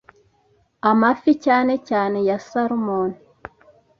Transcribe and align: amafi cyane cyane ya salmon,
amafi 0.91 1.31
cyane 1.45 1.73
cyane 1.89 2.17
ya 2.27 2.37
salmon, 2.47 3.09